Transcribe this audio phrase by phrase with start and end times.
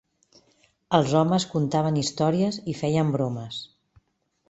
[0.99, 3.65] Els homes contaven històries i feien bromes.